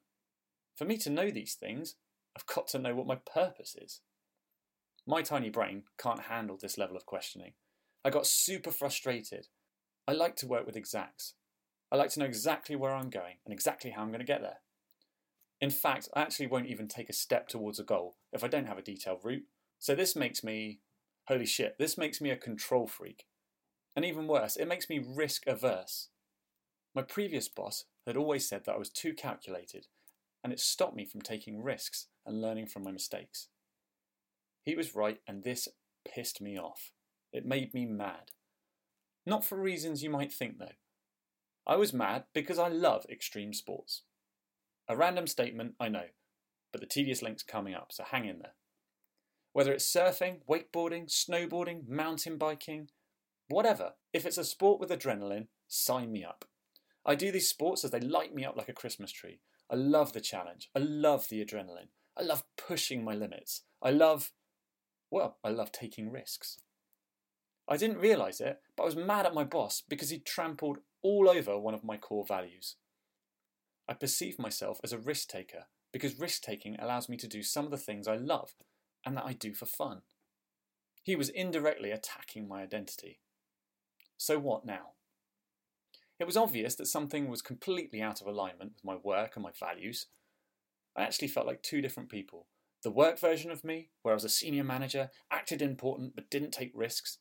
For 0.76 0.86
me 0.86 0.98
to 0.98 1.10
know 1.10 1.32
these 1.32 1.54
things, 1.54 1.96
I've 2.36 2.46
got 2.46 2.68
to 2.70 2.80
know 2.80 2.96
what 2.96 3.08
my 3.08 3.16
purpose 3.16 3.76
is. 3.80 4.02
My 5.08 5.22
tiny 5.22 5.50
brain 5.50 5.84
can't 5.98 6.24
handle 6.24 6.58
this 6.60 6.78
level 6.78 6.98
of 6.98 7.06
questioning. 7.06 7.54
I 8.04 8.10
got 8.10 8.28
super 8.28 8.72
frustrated. 8.72 9.48
I 10.08 10.14
like 10.14 10.36
to 10.38 10.48
work 10.48 10.66
with 10.66 10.76
exacts. 10.76 11.36
I 11.92 11.96
like 11.96 12.10
to 12.12 12.20
know 12.20 12.26
exactly 12.26 12.76
where 12.76 12.94
I'm 12.94 13.10
going 13.10 13.36
and 13.46 13.54
exactly 13.54 13.92
how 13.92 14.02
I'm 14.02 14.10
going 14.10 14.20
to 14.20 14.26
get 14.26 14.42
there. 14.42 14.60
In 15.62 15.70
fact, 15.70 16.10
I 16.14 16.22
actually 16.22 16.48
won't 16.48 16.68
even 16.68 16.88
take 16.88 17.10
a 17.10 17.14
step 17.14 17.48
towards 17.48 17.80
a 17.80 17.84
goal 17.84 18.18
if 18.34 18.44
I 18.44 18.48
don't 18.48 18.68
have 18.68 18.78
a 18.78 18.84
detailed 18.84 19.22
route. 19.24 19.46
So 19.80 19.96
this 19.96 20.16
makes 20.16 20.44
me, 20.44 20.82
holy 21.28 21.46
shit, 21.46 21.78
this 21.80 21.98
makes 21.98 22.20
me 22.20 22.30
a 22.30 22.36
control 22.36 22.88
freak. 22.88 23.26
And 23.96 24.04
even 24.04 24.28
worse, 24.28 24.58
it 24.58 24.68
makes 24.68 24.90
me 24.90 25.00
risk 25.00 25.48
averse. 25.48 26.10
My 26.94 27.02
previous 27.02 27.48
boss 27.48 27.86
had 28.06 28.18
always 28.18 28.48
said 28.48 28.66
that 28.66 28.76
I 28.76 28.78
was 28.78 28.90
too 28.90 29.14
calculated, 29.14 29.88
and 30.44 30.52
it 30.52 30.60
stopped 30.60 30.96
me 30.96 31.06
from 31.06 31.22
taking 31.22 31.64
risks 31.64 32.08
and 32.26 32.42
learning 32.42 32.68
from 32.68 32.84
my 32.84 32.92
mistakes. 32.92 33.48
He 34.64 34.76
was 34.76 34.96
right, 34.96 35.20
and 35.28 35.44
this 35.44 35.68
pissed 36.08 36.42
me 36.42 36.58
off. 36.58 36.92
It 37.32 37.46
made 37.46 37.74
me 37.74 37.86
mad. 37.86 38.32
Not 39.26 39.44
for 39.44 39.60
reasons 39.60 40.04
you 40.04 40.10
might 40.10 40.32
think, 40.32 40.60
though. 40.60 40.76
I 41.68 41.78
was 41.78 41.94
mad 41.94 42.26
because 42.34 42.60
I 42.60 42.68
love 42.68 43.06
extreme 43.10 43.54
sports. 43.54 44.04
A 44.88 44.96
random 44.96 45.26
statement, 45.26 45.74
I 45.80 45.90
know, 45.90 46.06
but 46.72 46.80
the 46.80 46.88
tedious 46.88 47.22
link's 47.22 47.44
coming 47.44 47.74
up, 47.74 47.92
so 47.92 48.04
hang 48.04 48.26
in 48.26 48.40
there. 48.40 48.54
Whether 49.54 49.74
it's 49.74 49.92
surfing, 49.92 50.42
wakeboarding, 50.50 51.10
snowboarding, 51.10 51.88
mountain 51.88 52.38
biking, 52.38 52.90
whatever, 53.50 53.94
if 54.14 54.26
it's 54.26 54.38
a 54.38 54.44
sport 54.44 54.80
with 54.80 54.90
adrenaline, 54.90 55.48
sign 55.68 56.12
me 56.12 56.24
up. 56.24 56.46
I 57.06 57.16
do 57.16 57.32
these 57.32 57.50
sports 57.50 57.84
as 57.84 57.92
they 57.92 58.00
light 58.00 58.34
me 58.34 58.46
up 58.46 58.58
like 58.58 58.70
a 58.70 58.74
Christmas 58.74 59.12
tree. 59.12 59.40
I 59.70 59.76
love 59.76 60.14
the 60.14 60.22
challenge. 60.22 60.70
I 60.76 60.80
love 60.80 61.30
the 61.30 61.44
adrenaline. 61.44 61.90
I 62.18 62.24
love 62.24 62.44
pushing 62.58 63.04
my 63.04 63.14
limits. 63.14 63.64
I 63.82 63.92
love 63.92 64.32
well, 65.12 65.38
I 65.44 65.50
love 65.50 65.72
taking 65.72 66.12
risks. 66.12 66.60
I 67.68 67.78
didn't 67.78 68.00
realise 68.00 68.42
it, 68.42 68.60
but 68.76 68.84
I 68.84 68.86
was 68.88 68.96
mad 68.96 69.26
at 69.26 69.34
my 69.34 69.44
boss 69.44 69.82
because 69.88 70.10
he'd 70.10 70.26
trampled 70.26 70.80
all 71.02 71.30
over 71.30 71.58
one 71.58 71.74
of 71.74 71.84
my 71.84 71.98
core 71.98 72.26
values. 72.28 72.76
I 73.88 73.94
perceive 73.94 74.40
myself 74.40 74.80
as 74.84 74.92
a 74.92 74.98
risk 74.98 75.30
taker 75.30 75.66
because 75.92 76.20
risk 76.20 76.42
taking 76.42 76.76
allows 76.80 77.08
me 77.08 77.18
to 77.18 77.28
do 77.28 77.44
some 77.44 77.66
of 77.66 77.72
the 77.72 77.78
things 77.78 78.08
I 78.08 78.18
love 78.18 78.56
and 79.06 79.16
that 79.16 79.26
I 79.26 79.34
do 79.34 79.54
for 79.54 79.66
fun. 79.66 80.02
He 81.04 81.16
was 81.16 81.30
indirectly 81.30 81.92
attacking 81.92 82.48
my 82.48 82.64
identity. 82.64 83.20
So 84.18 84.40
what 84.40 84.66
now? 84.66 84.92
It 86.20 86.26
was 86.26 86.38
obvious 86.38 86.76
that 86.76 86.88
something 86.88 87.28
was 87.30 87.42
completely 87.42 88.02
out 88.02 88.22
of 88.22 88.28
alignment 88.28 88.74
with 88.76 88.86
my 88.86 88.96
work 88.96 89.36
and 89.36 89.44
my 89.44 89.52
values. 89.60 90.08
I 90.96 91.04
actually 91.04 91.28
felt 91.28 91.48
like 91.48 91.62
two 91.62 91.82
different 91.82 92.10
people 92.10 92.48
the 92.84 92.92
work 92.92 93.20
version 93.20 93.50
of 93.50 93.64
me, 93.64 93.90
where 94.04 94.14
I 94.14 94.16
was 94.16 94.24
a 94.24 94.30
senior 94.30 94.64
manager, 94.64 95.10
acted 95.32 95.60
important 95.60 96.16
but 96.16 96.30
didn't 96.30 96.52
take 96.52 96.72
risks. 96.76 97.18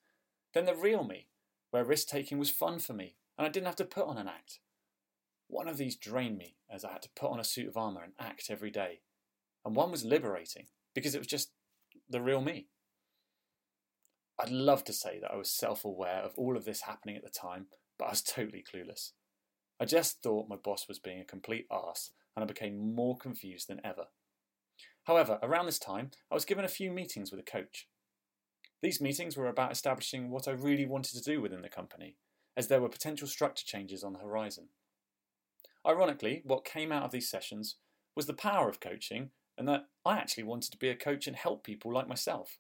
Then 0.53 0.67
the 0.67 0.75
real 0.75 1.05
me, 1.05 1.29
where 1.71 1.83
risk 1.83 2.07
taking 2.07 2.39
was 2.39 2.51
fun 2.51 2.79
for 2.79 2.93
me 2.93 3.17
and 3.39 3.47
I 3.47 3.51
didn't 3.51 3.67
have 3.67 3.77
to 3.77 3.87
put 3.87 4.07
on 4.07 4.19
an 4.19 4.29
act. 4.29 4.61
One 5.49 5.67
of 5.67 5.79
these 5.79 5.97
drained 5.97 6.37
me 6.37 6.57
as 6.71 6.85
I 6.85 6.93
had 6.93 7.03
to 7.03 7.09
put 7.17 7.31
on 7.31 7.41
a 7.41 7.45
suit 7.45 7.67
of 7.67 7.79
armour 7.79 8.03
and 8.03 8.13
act 8.19 8.49
every 8.51 8.71
day. 8.71 9.01
And 9.65 9.75
one 9.75 9.91
was 9.91 10.05
liberating 10.05 10.67
because 10.95 11.15
it 11.15 11.19
was 11.19 11.27
just 11.27 11.51
the 12.09 12.21
real 12.21 12.41
me. 12.41 12.69
I'd 14.41 14.51
love 14.51 14.85
to 14.85 14.93
say 14.93 15.19
that 15.21 15.31
I 15.31 15.37
was 15.37 15.51
self 15.51 15.85
aware 15.85 16.21
of 16.23 16.33
all 16.37 16.57
of 16.57 16.65
this 16.65 16.83
happening 16.83 17.17
at 17.17 17.23
the 17.23 17.31
time, 17.31 17.67
but 17.99 18.07
I 18.07 18.11
was 18.11 18.23
totally 18.23 18.63
clueless. 18.63 19.13
I 19.81 19.85
just 19.85 20.23
thought 20.23 20.49
my 20.49 20.57
boss 20.57 20.87
was 20.89 20.99
being 20.99 21.21
a 21.21 21.25
complete 21.25 21.67
arse, 21.71 22.13
and 22.37 22.43
I 22.43 22.47
became 22.47 22.95
more 22.95 23.17
confused 23.17 23.69
than 23.69 23.81
ever. 23.85 24.07
However, 25.05 25.39
around 25.43 25.67
this 25.67 25.79
time, 25.79 26.11
I 26.31 26.35
was 26.35 26.45
given 26.45 26.65
a 26.65 26.69
few 26.69 26.91
meetings 26.91 27.31
with 27.31 27.41
a 27.41 27.45
coach. 27.45 27.89
These 28.83 29.01
meetings 29.01 29.37
were 29.37 29.49
about 29.49 29.73
establishing 29.73 30.31
what 30.31 30.49
I 30.49 30.53
really 30.53 30.87
wanted 30.87 31.17
to 31.17 31.31
do 31.31 31.41
within 31.41 31.63
the 31.63 31.69
company, 31.69 32.17
as 32.57 32.69
there 32.69 32.81
were 32.81 32.89
potential 32.89 33.27
structure 33.27 33.65
changes 33.67 34.03
on 34.03 34.13
the 34.13 34.19
horizon. 34.19 34.69
Ironically, 35.87 36.43
what 36.45 36.65
came 36.65 36.93
out 36.93 37.05
of 37.05 37.11
these 37.11 37.29
sessions 37.29 37.77
was 38.17 38.27
the 38.27 38.35
power 38.35 38.69
of 38.69 38.81
coaching 38.81 39.31
and 39.59 39.69
that 39.69 39.87
I 40.05 40.17
actually 40.17 40.45
wanted 40.45 40.71
to 40.73 40.79
be 40.79 40.89
a 40.89 40.97
coach 40.97 41.27
and 41.27 41.37
help 41.37 41.65
people 41.65 41.93
like 41.93 42.09
myself. 42.09 42.59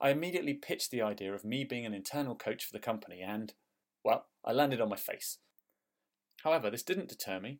I 0.00 0.10
immediately 0.10 0.54
pitched 0.54 0.90
the 0.90 1.02
idea 1.02 1.34
of 1.34 1.44
me 1.44 1.64
being 1.64 1.84
an 1.84 1.94
internal 1.94 2.36
coach 2.36 2.64
for 2.64 2.72
the 2.72 2.78
company 2.78 3.20
and, 3.20 3.52
well, 4.04 4.26
I 4.44 4.52
landed 4.52 4.80
on 4.80 4.88
my 4.88 4.96
face. 4.96 5.38
However, 6.44 6.70
this 6.70 6.84
didn't 6.84 7.08
deter 7.08 7.40
me. 7.40 7.58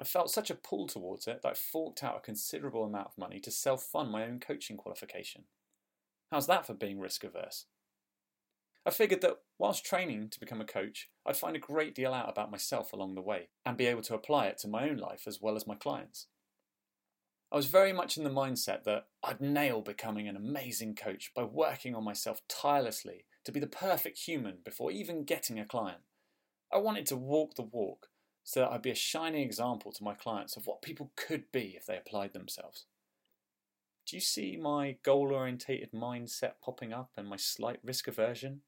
I 0.00 0.04
felt 0.04 0.30
such 0.30 0.50
a 0.50 0.54
pull 0.54 0.86
towards 0.86 1.26
it 1.26 1.42
that 1.42 1.48
I 1.48 1.54
forked 1.54 2.02
out 2.02 2.16
a 2.16 2.20
considerable 2.20 2.84
amount 2.84 3.08
of 3.08 3.18
money 3.18 3.40
to 3.40 3.50
self 3.50 3.82
fund 3.82 4.10
my 4.10 4.24
own 4.24 4.40
coaching 4.40 4.76
qualification. 4.76 5.44
How's 6.30 6.46
that 6.46 6.66
for 6.66 6.74
being 6.74 6.98
risk 6.98 7.24
averse? 7.24 7.66
I 8.84 8.90
figured 8.90 9.20
that 9.20 9.38
whilst 9.58 9.84
training 9.84 10.30
to 10.30 10.40
become 10.40 10.60
a 10.60 10.64
coach, 10.64 11.08
I'd 11.26 11.36
find 11.36 11.54
a 11.54 11.60
great 11.60 11.94
deal 11.94 12.12
out 12.12 12.28
about 12.28 12.50
myself 12.50 12.92
along 12.92 13.14
the 13.14 13.22
way 13.22 13.48
and 13.64 13.76
be 13.76 13.86
able 13.86 14.02
to 14.02 14.14
apply 14.14 14.46
it 14.46 14.58
to 14.58 14.68
my 14.68 14.88
own 14.88 14.96
life 14.96 15.24
as 15.26 15.40
well 15.40 15.54
as 15.54 15.66
my 15.66 15.76
clients. 15.76 16.26
I 17.52 17.56
was 17.56 17.66
very 17.66 17.92
much 17.92 18.16
in 18.16 18.24
the 18.24 18.30
mindset 18.30 18.84
that 18.84 19.08
I'd 19.22 19.42
nail 19.42 19.82
becoming 19.82 20.26
an 20.26 20.36
amazing 20.36 20.94
coach 20.94 21.32
by 21.36 21.42
working 21.42 21.94
on 21.94 22.02
myself 22.02 22.40
tirelessly 22.48 23.26
to 23.44 23.52
be 23.52 23.60
the 23.60 23.66
perfect 23.66 24.20
human 24.20 24.60
before 24.64 24.90
even 24.90 25.24
getting 25.24 25.60
a 25.60 25.66
client. 25.66 26.00
I 26.72 26.78
wanted 26.78 27.04
to 27.08 27.16
walk 27.16 27.56
the 27.56 27.62
walk 27.62 28.06
so 28.42 28.60
that 28.60 28.72
I'd 28.72 28.80
be 28.80 28.90
a 28.90 28.94
shining 28.94 29.42
example 29.42 29.92
to 29.92 30.02
my 30.02 30.14
clients 30.14 30.56
of 30.56 30.66
what 30.66 30.80
people 30.80 31.12
could 31.14 31.52
be 31.52 31.74
if 31.76 31.84
they 31.84 31.98
applied 31.98 32.32
themselves. 32.32 32.86
Do 34.06 34.16
you 34.16 34.22
see 34.22 34.56
my 34.56 34.96
goal 35.02 35.30
orientated 35.30 35.92
mindset 35.92 36.52
popping 36.64 36.94
up 36.94 37.10
and 37.18 37.28
my 37.28 37.36
slight 37.36 37.80
risk 37.84 38.08
aversion? 38.08 38.62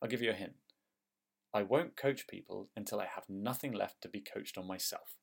I'll 0.00 0.08
give 0.08 0.22
you 0.22 0.30
a 0.30 0.34
hint. 0.34 0.54
I 1.52 1.64
won't 1.64 1.96
coach 1.96 2.28
people 2.28 2.68
until 2.76 3.00
I 3.00 3.06
have 3.06 3.24
nothing 3.28 3.72
left 3.72 4.00
to 4.02 4.08
be 4.08 4.20
coached 4.20 4.56
on 4.56 4.68
myself. 4.68 5.16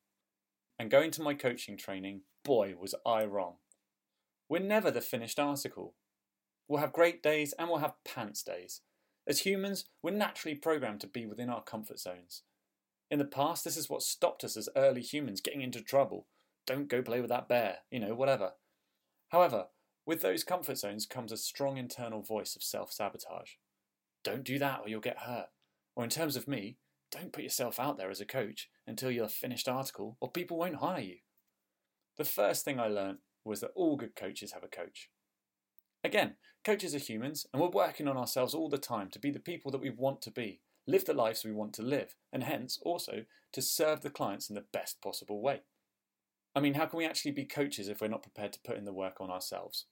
And 0.78 0.90
going 0.90 1.10
to 1.12 1.22
my 1.22 1.34
coaching 1.34 1.76
training, 1.76 2.22
boy, 2.44 2.74
was 2.78 2.94
I 3.06 3.24
wrong. 3.24 3.54
We're 4.48 4.60
never 4.60 4.90
the 4.90 5.00
finished 5.00 5.38
article. 5.38 5.94
We'll 6.68 6.80
have 6.80 6.92
great 6.92 7.22
days 7.22 7.54
and 7.58 7.68
we'll 7.68 7.78
have 7.78 7.94
pants 8.04 8.42
days. 8.42 8.80
As 9.26 9.40
humans, 9.40 9.84
we're 10.02 10.10
naturally 10.10 10.54
programmed 10.54 11.00
to 11.00 11.06
be 11.06 11.26
within 11.26 11.48
our 11.48 11.62
comfort 11.62 11.98
zones. 11.98 12.42
In 13.10 13.18
the 13.18 13.24
past, 13.24 13.64
this 13.64 13.76
is 13.76 13.88
what 13.88 14.02
stopped 14.02 14.44
us 14.44 14.56
as 14.56 14.68
early 14.76 15.00
humans 15.00 15.40
getting 15.40 15.62
into 15.62 15.80
trouble. 15.80 16.26
Don't 16.66 16.88
go 16.88 17.02
play 17.02 17.20
with 17.20 17.30
that 17.30 17.48
bear, 17.48 17.78
you 17.90 18.00
know, 18.00 18.14
whatever. 18.14 18.52
However, 19.28 19.66
with 20.06 20.20
those 20.20 20.44
comfort 20.44 20.78
zones 20.78 21.06
comes 21.06 21.32
a 21.32 21.36
strong 21.36 21.76
internal 21.76 22.22
voice 22.22 22.56
of 22.56 22.62
self 22.62 22.92
sabotage. 22.92 23.52
Don't 24.22 24.44
do 24.44 24.58
that 24.58 24.80
or 24.82 24.88
you'll 24.88 25.00
get 25.00 25.20
hurt. 25.20 25.48
Or, 25.96 26.04
in 26.04 26.10
terms 26.10 26.36
of 26.36 26.48
me, 26.48 26.76
don't 27.10 27.32
put 27.32 27.44
yourself 27.44 27.78
out 27.78 27.96
there 27.96 28.10
as 28.10 28.20
a 28.20 28.26
coach 28.26 28.68
until 28.86 29.10
you're 29.10 29.24
a 29.24 29.28
finished 29.28 29.68
article 29.68 30.16
or 30.20 30.30
people 30.30 30.58
won't 30.58 30.76
hire 30.76 31.00
you. 31.00 31.16
The 32.16 32.24
first 32.24 32.64
thing 32.64 32.78
I 32.78 32.86
learned 32.86 33.18
was 33.44 33.60
that 33.60 33.72
all 33.74 33.96
good 33.96 34.16
coaches 34.16 34.52
have 34.52 34.64
a 34.64 34.68
coach. 34.68 35.10
Again, 36.02 36.34
coaches 36.64 36.94
are 36.94 36.98
humans 36.98 37.46
and 37.52 37.60
we're 37.60 37.68
working 37.68 38.08
on 38.08 38.16
ourselves 38.16 38.54
all 38.54 38.68
the 38.68 38.78
time 38.78 39.10
to 39.10 39.18
be 39.18 39.30
the 39.30 39.40
people 39.40 39.70
that 39.72 39.80
we 39.80 39.90
want 39.90 40.22
to 40.22 40.30
be, 40.30 40.60
live 40.86 41.04
the 41.04 41.14
lives 41.14 41.44
we 41.44 41.52
want 41.52 41.72
to 41.74 41.82
live, 41.82 42.14
and 42.32 42.44
hence 42.44 42.78
also 42.82 43.24
to 43.52 43.62
serve 43.62 44.02
the 44.02 44.10
clients 44.10 44.48
in 44.48 44.54
the 44.54 44.64
best 44.72 45.00
possible 45.00 45.40
way. 45.40 45.62
I 46.54 46.60
mean, 46.60 46.74
how 46.74 46.86
can 46.86 46.98
we 46.98 47.06
actually 47.06 47.32
be 47.32 47.44
coaches 47.44 47.88
if 47.88 48.00
we're 48.00 48.08
not 48.08 48.22
prepared 48.22 48.52
to 48.52 48.60
put 48.64 48.76
in 48.76 48.84
the 48.84 48.92
work 48.92 49.20
on 49.20 49.30
ourselves? 49.30 49.86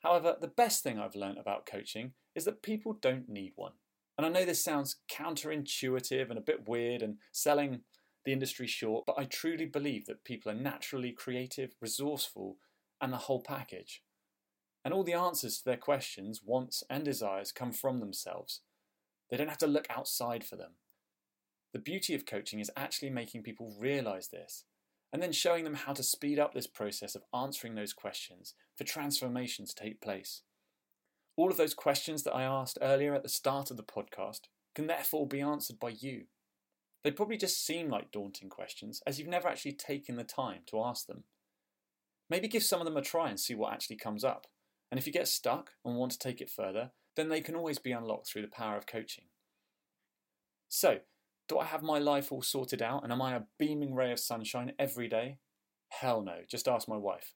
However, 0.00 0.36
the 0.40 0.48
best 0.48 0.82
thing 0.82 0.98
I've 0.98 1.16
learned 1.16 1.38
about 1.38 1.66
coaching 1.66 2.12
is 2.34 2.44
that 2.44 2.62
people 2.62 2.92
don't 2.92 3.28
need 3.28 3.52
one. 3.56 3.72
And 4.16 4.26
I 4.26 4.30
know 4.30 4.44
this 4.44 4.64
sounds 4.64 4.96
counterintuitive 5.10 6.30
and 6.30 6.38
a 6.38 6.42
bit 6.42 6.68
weird 6.68 7.02
and 7.02 7.18
selling 7.32 7.80
the 8.24 8.32
industry 8.32 8.66
short, 8.66 9.04
but 9.06 9.16
I 9.18 9.24
truly 9.24 9.66
believe 9.66 10.06
that 10.06 10.24
people 10.24 10.50
are 10.50 10.54
naturally 10.54 11.12
creative, 11.12 11.74
resourceful, 11.80 12.56
and 13.00 13.12
the 13.12 13.18
whole 13.18 13.42
package. 13.42 14.02
And 14.84 14.94
all 14.94 15.04
the 15.04 15.12
answers 15.12 15.58
to 15.58 15.64
their 15.64 15.76
questions, 15.76 16.40
wants, 16.44 16.82
and 16.88 17.04
desires 17.04 17.52
come 17.52 17.72
from 17.72 18.00
themselves. 18.00 18.62
They 19.30 19.36
don't 19.36 19.48
have 19.48 19.58
to 19.58 19.66
look 19.66 19.86
outside 19.90 20.44
for 20.44 20.56
them. 20.56 20.72
The 21.72 21.78
beauty 21.78 22.14
of 22.14 22.24
coaching 22.24 22.60
is 22.60 22.70
actually 22.76 23.10
making 23.10 23.42
people 23.42 23.76
realize 23.78 24.28
this 24.28 24.64
and 25.12 25.22
then 25.22 25.32
showing 25.32 25.64
them 25.64 25.74
how 25.74 25.92
to 25.92 26.02
speed 26.02 26.38
up 26.38 26.54
this 26.54 26.66
process 26.66 27.14
of 27.14 27.22
answering 27.34 27.74
those 27.74 27.92
questions 27.92 28.54
for 28.76 28.84
transformation 28.84 29.66
to 29.66 29.74
take 29.74 30.00
place. 30.00 30.42
All 31.36 31.50
of 31.50 31.58
those 31.58 31.74
questions 31.74 32.22
that 32.22 32.34
I 32.34 32.44
asked 32.44 32.78
earlier 32.80 33.14
at 33.14 33.22
the 33.22 33.28
start 33.28 33.70
of 33.70 33.76
the 33.76 33.82
podcast 33.82 34.42
can 34.74 34.86
therefore 34.86 35.26
be 35.26 35.40
answered 35.40 35.78
by 35.78 35.90
you. 35.90 36.24
They 37.04 37.10
probably 37.10 37.36
just 37.36 37.64
seem 37.64 37.88
like 37.88 38.10
daunting 38.10 38.48
questions 38.48 39.02
as 39.06 39.18
you've 39.18 39.28
never 39.28 39.46
actually 39.46 39.72
taken 39.72 40.16
the 40.16 40.24
time 40.24 40.62
to 40.66 40.82
ask 40.82 41.06
them. 41.06 41.24
Maybe 42.28 42.48
give 42.48 42.62
some 42.62 42.80
of 42.80 42.86
them 42.86 42.96
a 42.96 43.02
try 43.02 43.28
and 43.28 43.38
see 43.38 43.54
what 43.54 43.72
actually 43.72 43.96
comes 43.96 44.24
up. 44.24 44.46
And 44.90 44.98
if 44.98 45.06
you 45.06 45.12
get 45.12 45.28
stuck 45.28 45.72
and 45.84 45.96
want 45.96 46.12
to 46.12 46.18
take 46.18 46.40
it 46.40 46.50
further, 46.50 46.90
then 47.16 47.28
they 47.28 47.40
can 47.40 47.54
always 47.54 47.78
be 47.78 47.92
unlocked 47.92 48.28
through 48.28 48.42
the 48.42 48.48
power 48.48 48.76
of 48.76 48.86
coaching. 48.86 49.24
So, 50.68 51.00
do 51.48 51.58
I 51.58 51.64
have 51.66 51.82
my 51.82 51.98
life 51.98 52.32
all 52.32 52.42
sorted 52.42 52.82
out 52.82 53.04
and 53.04 53.12
am 53.12 53.22
I 53.22 53.36
a 53.36 53.42
beaming 53.58 53.94
ray 53.94 54.10
of 54.10 54.18
sunshine 54.18 54.72
every 54.78 55.08
day? 55.08 55.38
Hell 55.88 56.22
no, 56.22 56.38
just 56.48 56.66
ask 56.66 56.88
my 56.88 56.96
wife. 56.96 57.34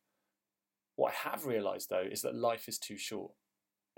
What 0.97 1.13
I 1.13 1.31
have 1.31 1.47
realised 1.47 1.91
though 1.91 2.07
is 2.11 2.23
that 2.23 2.35
life 2.35 2.67
is 2.67 2.79
too 2.79 2.99
short. 2.99 3.33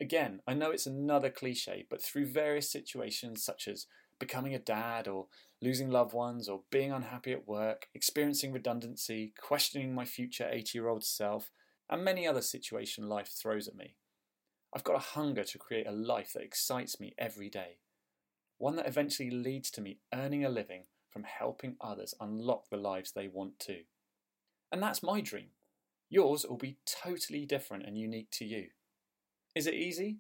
Again, 0.00 0.40
I 0.46 0.54
know 0.54 0.70
it's 0.70 0.86
another 0.86 1.30
cliche, 1.30 1.86
but 1.88 2.02
through 2.02 2.26
various 2.26 2.70
situations 2.70 3.44
such 3.44 3.68
as 3.68 3.86
becoming 4.18 4.54
a 4.54 4.58
dad 4.58 5.06
or 5.06 5.26
losing 5.60 5.90
loved 5.90 6.12
ones 6.12 6.48
or 6.48 6.62
being 6.70 6.92
unhappy 6.92 7.32
at 7.32 7.46
work, 7.46 7.88
experiencing 7.94 8.52
redundancy, 8.52 9.32
questioning 9.40 9.94
my 9.94 10.04
future 10.04 10.48
80 10.50 10.78
year 10.78 10.88
old 10.88 11.04
self, 11.04 11.50
and 11.88 12.04
many 12.04 12.26
other 12.26 12.42
situations 12.42 13.06
life 13.06 13.28
throws 13.28 13.68
at 13.68 13.76
me. 13.76 13.96
I've 14.74 14.84
got 14.84 14.96
a 14.96 15.10
hunger 15.14 15.44
to 15.44 15.58
create 15.58 15.86
a 15.86 15.92
life 15.92 16.32
that 16.32 16.42
excites 16.42 16.98
me 16.98 17.14
every 17.18 17.50
day 17.50 17.78
one 18.62 18.76
that 18.76 18.86
eventually 18.86 19.28
leads 19.28 19.72
to 19.72 19.80
me 19.80 19.98
earning 20.14 20.44
a 20.44 20.48
living 20.48 20.84
from 21.10 21.24
helping 21.24 21.74
others 21.80 22.14
unlock 22.20 22.70
the 22.70 22.76
lives 22.76 23.10
they 23.10 23.26
want 23.26 23.58
to. 23.58 23.78
And 24.70 24.80
that's 24.80 25.02
my 25.02 25.20
dream. 25.20 25.48
Yours 26.08 26.46
will 26.48 26.58
be 26.58 26.76
totally 26.86 27.44
different 27.44 27.84
and 27.84 27.98
unique 27.98 28.30
to 28.30 28.44
you. 28.44 28.68
Is 29.54 29.66
it 29.66 29.74
easy? 29.74 30.18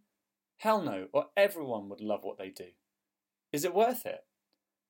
Hell 0.58 0.82
no, 0.82 1.08
or 1.12 1.26
everyone 1.36 1.88
would 1.88 2.00
love 2.00 2.24
what 2.24 2.38
they 2.38 2.50
do. 2.50 2.68
Is 3.52 3.64
it 3.64 3.74
worth 3.74 4.06
it? 4.06 4.24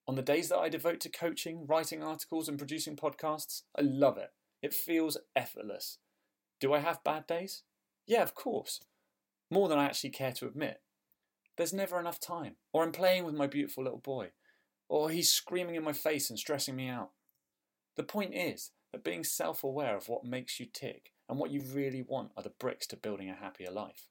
On 0.07 0.15
the 0.15 0.21
days 0.21 0.49
that 0.49 0.57
I 0.59 0.69
devote 0.69 0.99
to 1.01 1.09
coaching, 1.09 1.65
writing 1.65 2.03
articles, 2.03 2.49
and 2.49 2.57
producing 2.57 2.95
podcasts, 2.95 3.63
I 3.77 3.81
love 3.81 4.17
it. 4.17 4.31
It 4.61 4.73
feels 4.73 5.17
effortless. 5.35 5.99
Do 6.59 6.73
I 6.73 6.79
have 6.79 7.03
bad 7.03 7.25
days? 7.25 7.63
Yeah, 8.05 8.21
of 8.21 8.35
course. 8.35 8.81
More 9.49 9.69
than 9.69 9.77
I 9.77 9.85
actually 9.85 10.11
care 10.11 10.33
to 10.33 10.47
admit. 10.47 10.81
There's 11.57 11.73
never 11.73 11.99
enough 11.99 12.19
time. 12.19 12.55
Or 12.73 12.83
I'm 12.83 12.91
playing 12.91 13.25
with 13.25 13.35
my 13.35 13.47
beautiful 13.47 13.83
little 13.83 13.99
boy. 13.99 14.31
Or 14.89 15.09
he's 15.09 15.31
screaming 15.31 15.75
in 15.75 15.83
my 15.83 15.93
face 15.93 16.29
and 16.29 16.37
stressing 16.37 16.75
me 16.75 16.87
out. 16.87 17.11
The 17.95 18.03
point 18.03 18.33
is 18.33 18.71
that 18.91 19.03
being 19.03 19.23
self 19.23 19.63
aware 19.63 19.95
of 19.95 20.09
what 20.09 20.25
makes 20.25 20.59
you 20.59 20.65
tick 20.65 21.11
and 21.29 21.37
what 21.39 21.51
you 21.51 21.61
really 21.61 22.01
want 22.01 22.31
are 22.35 22.43
the 22.43 22.49
bricks 22.49 22.87
to 22.87 22.97
building 22.97 23.29
a 23.29 23.35
happier 23.35 23.71
life. 23.71 24.09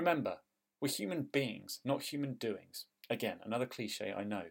Remember, 0.00 0.38
we're 0.80 0.88
human 0.88 1.28
beings, 1.30 1.80
not 1.84 2.04
human 2.04 2.32
doings. 2.32 2.86
Again, 3.10 3.36
another 3.44 3.66
cliche, 3.66 4.14
I 4.16 4.24
know. 4.24 4.44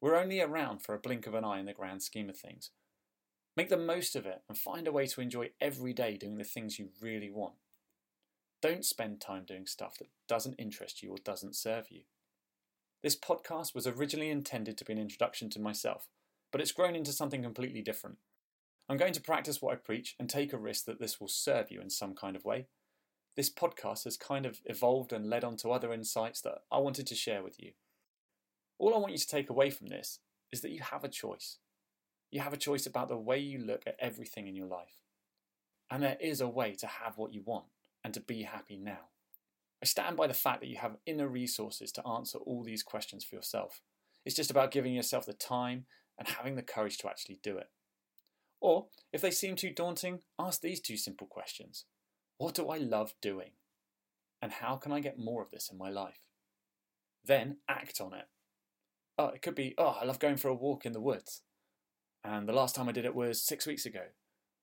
We're 0.00 0.14
only 0.14 0.40
around 0.40 0.82
for 0.82 0.94
a 0.94 1.00
blink 1.00 1.26
of 1.26 1.34
an 1.34 1.44
eye 1.44 1.58
in 1.58 1.66
the 1.66 1.72
grand 1.72 2.00
scheme 2.00 2.30
of 2.30 2.36
things. 2.36 2.70
Make 3.56 3.70
the 3.70 3.76
most 3.76 4.14
of 4.14 4.24
it 4.24 4.42
and 4.48 4.56
find 4.56 4.86
a 4.86 4.92
way 4.92 5.08
to 5.08 5.20
enjoy 5.20 5.50
every 5.60 5.92
day 5.92 6.16
doing 6.16 6.38
the 6.38 6.44
things 6.44 6.78
you 6.78 6.90
really 7.00 7.28
want. 7.28 7.54
Don't 8.62 8.84
spend 8.84 9.20
time 9.20 9.42
doing 9.44 9.66
stuff 9.66 9.98
that 9.98 10.10
doesn't 10.28 10.60
interest 10.60 11.02
you 11.02 11.10
or 11.10 11.16
doesn't 11.24 11.56
serve 11.56 11.86
you. 11.90 12.02
This 13.02 13.18
podcast 13.18 13.74
was 13.74 13.88
originally 13.88 14.30
intended 14.30 14.78
to 14.78 14.84
be 14.84 14.92
an 14.92 15.00
introduction 15.00 15.50
to 15.50 15.60
myself, 15.60 16.06
but 16.52 16.60
it's 16.60 16.70
grown 16.70 16.94
into 16.94 17.10
something 17.10 17.42
completely 17.42 17.82
different. 17.82 18.18
I'm 18.88 18.96
going 18.96 19.12
to 19.14 19.20
practice 19.20 19.60
what 19.60 19.72
I 19.72 19.76
preach 19.76 20.14
and 20.20 20.30
take 20.30 20.52
a 20.52 20.56
risk 20.56 20.84
that 20.84 21.00
this 21.00 21.20
will 21.20 21.26
serve 21.26 21.72
you 21.72 21.80
in 21.80 21.90
some 21.90 22.14
kind 22.14 22.36
of 22.36 22.44
way. 22.44 22.68
This 23.38 23.50
podcast 23.50 24.02
has 24.02 24.16
kind 24.16 24.46
of 24.46 24.60
evolved 24.64 25.12
and 25.12 25.30
led 25.30 25.44
on 25.44 25.56
to 25.58 25.70
other 25.70 25.92
insights 25.92 26.40
that 26.40 26.62
I 26.72 26.78
wanted 26.78 27.06
to 27.06 27.14
share 27.14 27.44
with 27.44 27.62
you. 27.62 27.70
All 28.80 28.92
I 28.92 28.98
want 28.98 29.12
you 29.12 29.18
to 29.18 29.26
take 29.28 29.48
away 29.48 29.70
from 29.70 29.86
this 29.86 30.18
is 30.50 30.60
that 30.62 30.72
you 30.72 30.80
have 30.80 31.04
a 31.04 31.08
choice. 31.08 31.58
You 32.32 32.40
have 32.40 32.52
a 32.52 32.56
choice 32.56 32.84
about 32.84 33.06
the 33.06 33.16
way 33.16 33.38
you 33.38 33.60
look 33.60 33.84
at 33.86 33.94
everything 34.00 34.48
in 34.48 34.56
your 34.56 34.66
life. 34.66 34.96
And 35.88 36.02
there 36.02 36.16
is 36.20 36.40
a 36.40 36.48
way 36.48 36.74
to 36.80 36.88
have 36.88 37.16
what 37.16 37.32
you 37.32 37.42
want 37.44 37.66
and 38.02 38.12
to 38.14 38.20
be 38.20 38.42
happy 38.42 38.76
now. 38.76 39.10
I 39.80 39.86
stand 39.86 40.16
by 40.16 40.26
the 40.26 40.34
fact 40.34 40.58
that 40.62 40.68
you 40.68 40.78
have 40.78 40.96
inner 41.06 41.28
resources 41.28 41.92
to 41.92 42.06
answer 42.08 42.38
all 42.38 42.64
these 42.64 42.82
questions 42.82 43.22
for 43.22 43.36
yourself. 43.36 43.82
It's 44.26 44.34
just 44.34 44.50
about 44.50 44.72
giving 44.72 44.94
yourself 44.94 45.26
the 45.26 45.32
time 45.32 45.84
and 46.18 46.26
having 46.26 46.56
the 46.56 46.62
courage 46.62 46.98
to 46.98 47.08
actually 47.08 47.38
do 47.40 47.56
it. 47.56 47.68
Or, 48.60 48.86
if 49.12 49.20
they 49.20 49.30
seem 49.30 49.54
too 49.54 49.70
daunting, 49.70 50.22
ask 50.40 50.60
these 50.60 50.80
two 50.80 50.96
simple 50.96 51.28
questions 51.28 51.84
What 52.38 52.54
do 52.54 52.68
I 52.68 52.78
love 52.78 53.14
doing? 53.20 53.50
And 54.40 54.52
how 54.52 54.76
can 54.76 54.92
I 54.92 55.00
get 55.00 55.18
more 55.18 55.42
of 55.42 55.50
this 55.50 55.68
in 55.70 55.76
my 55.76 55.90
life? 55.90 56.20
Then 57.24 57.58
act 57.68 58.00
on 58.00 58.14
it. 58.14 58.26
Oh, 59.18 59.28
it 59.28 59.42
could 59.42 59.56
be, 59.56 59.74
oh, 59.76 59.96
I 60.00 60.04
love 60.04 60.20
going 60.20 60.36
for 60.36 60.48
a 60.48 60.54
walk 60.54 60.86
in 60.86 60.92
the 60.92 61.00
woods. 61.00 61.42
And 62.24 62.48
the 62.48 62.52
last 62.52 62.74
time 62.74 62.88
I 62.88 62.92
did 62.92 63.04
it 63.04 63.14
was 63.14 63.42
six 63.42 63.66
weeks 63.66 63.84
ago. 63.84 64.04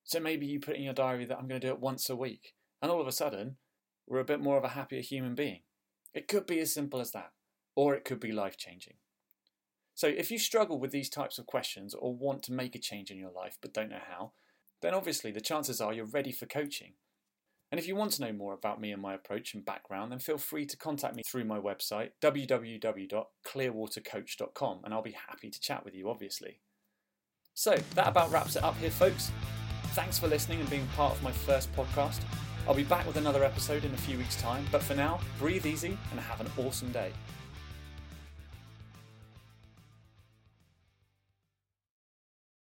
So 0.03 0.20
maybe 0.20 0.46
you 0.46 0.60
put 0.60 0.75
in 0.75 0.84
your 0.84 0.94
diary 0.94 1.25
that 1.25 1.38
I'm 1.38 1.48
going 1.48 1.60
to 1.60 1.67
do 1.67 1.74
it 1.74 1.79
once 1.79 2.10
a 2.10 2.15
week 2.15 2.53
and 2.82 2.91
all 2.91 3.01
of 3.01 3.08
a 3.08 3.12
sudden, 3.12 3.58
we're 4.08 4.20
a 4.20 4.25
bit 4.25 4.39
more 4.39 4.58
of 4.58 4.63
a 4.63 4.70
happier 4.70 5.01
human 5.01 5.34
being. 5.34 5.62
It 6.13 6.27
could 6.27 6.46
be 6.46 6.60
as 6.60 6.74
simple 6.74 7.01
as 7.01 7.12
that, 7.12 7.32
or 7.75 7.96
it 7.96 8.05
could 8.05 8.20
be 8.20 8.32
life 8.32 8.58
changing. 8.58 8.98
So, 9.96 10.08
if 10.08 10.29
you 10.29 10.38
struggle 10.38 10.79
with 10.79 10.91
these 10.91 11.10
types 11.10 11.39
of 11.39 11.48
questions 11.48 11.96
or 11.96 12.13
want 12.13 12.44
to 12.44 12.53
make 12.53 12.75
a 12.75 12.79
change 12.79 13.10
in 13.10 13.17
your 13.17 13.32
life 13.32 13.58
but 13.62 13.74
don't 13.74 13.89
know 13.89 14.01
how, 14.08 14.34
then 14.82 14.94
obviously 14.94 15.32
the 15.32 15.41
chances 15.41 15.82
are 15.82 15.94
you're 15.94 16.05
ready 16.05 16.32
for 16.32 16.46
coaching. 16.46 16.94
And 17.72 17.80
if 17.80 17.88
you 17.88 17.96
want 17.96 18.12
to 18.14 18.22
know 18.22 18.32
more 18.32 18.54
about 18.54 18.80
me 18.80 18.92
and 18.92 19.02
my 19.02 19.16
approach 19.16 19.54
and 19.54 19.66
background, 19.66 20.12
then 20.12 20.20
feel 20.20 20.38
free 20.38 20.66
to 20.68 20.78
contact 20.78 21.16
me 21.16 21.24
through 21.28 21.46
my 21.46 21.58
website, 21.60 22.12
www.clearwatercoach.com, 22.22 24.82
and 24.84 24.94
I'll 24.94 25.02
be 25.02 25.18
happy 25.28 25.50
to 25.50 25.60
chat 25.60 25.84
with 25.84 25.96
you, 25.96 26.08
obviously. 26.10 26.60
So, 27.54 27.76
that 27.96 28.08
about 28.08 28.32
wraps 28.32 28.56
it 28.56 28.64
up 28.64 28.78
here, 28.78 28.92
folks. 28.92 29.32
Thanks 29.94 30.20
for 30.20 30.28
listening 30.28 30.60
and 30.60 30.70
being 30.70 30.86
part 30.96 31.14
of 31.14 31.24
my 31.24 31.32
first 31.32 31.74
podcast. 31.76 32.22
I'll 32.68 32.76
be 32.76 32.84
back 32.84 33.08
with 33.08 33.18
another 33.18 33.44
episode 33.44 33.84
in 33.86 33.94
a 33.94 33.98
few 33.98 34.18
weeks' 34.18 34.40
time, 34.42 34.66
but 34.72 34.84
for 34.84 34.96
now, 34.96 35.20
breathe 35.40 35.66
easy 35.66 35.98
and 36.12 36.20
have 36.20 36.42
an 36.42 36.48
awesome 36.58 36.92
day. 36.92 37.12